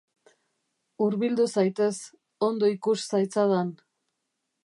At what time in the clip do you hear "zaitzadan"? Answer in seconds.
3.17-3.73